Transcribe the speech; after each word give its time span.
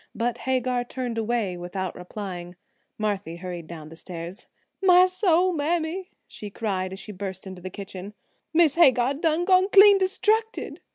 But 0.15 0.39
Hagar 0.49 0.83
turned 0.83 1.19
away 1.19 1.55
without 1.57 1.93
replying. 1.95 2.55
Marthy 2.97 3.35
hurried 3.35 3.67
down 3.67 3.95
stairs. 3.95 4.47
"My 4.81 5.05
soul, 5.05 5.53
Mammy," 5.53 6.09
she 6.27 6.49
cried 6.49 6.91
as 6.91 6.97
she 6.99 7.11
burst 7.11 7.45
into 7.45 7.61
the 7.61 7.69
kitchen, 7.69 8.15
"Miss 8.51 8.73
Hagar 8.73 9.13
done 9.13 9.45
gone 9.45 9.69
clean 9.69 9.99
destructed." 9.99 10.79